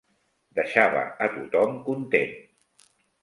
Deixava 0.59 1.03
a 1.27 1.27
tot-hom 1.35 1.77
content 1.91 2.33